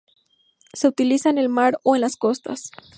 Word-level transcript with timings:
Se 0.73 0.87
utilizan 0.87 1.37
en 1.37 1.43
la 1.43 1.49
mar 1.51 1.79
o 1.83 1.95
en 1.95 2.01
sus 2.01 2.17
costas. 2.17 2.71